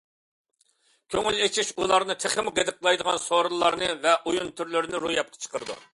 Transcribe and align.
كۆڭۈل 1.15 1.37
ئېچىش 1.41 1.69
ئۇلارنى 1.83 2.15
تېخىمۇ 2.23 2.55
غىدىقلايدىغان 2.61 3.21
سورۇنلارنى 3.27 3.93
ۋە 4.07 4.19
ئويۇن 4.31 4.53
تۈرلىرىنى 4.61 5.03
روياپقا 5.05 5.45
چىقىرىدۇ. 5.45 5.79